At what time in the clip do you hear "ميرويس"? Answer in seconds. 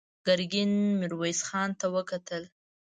0.99-1.39